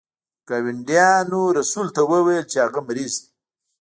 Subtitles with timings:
[0.47, 3.27] ګاونډیانو رسول ته وویل چې هغه مریض دی.